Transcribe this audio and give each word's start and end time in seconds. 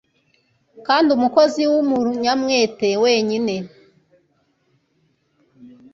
kandi 0.87 1.07
umukozi 1.17 1.61
w'umuruyamwete 1.71 2.89
wenyine 3.03 3.55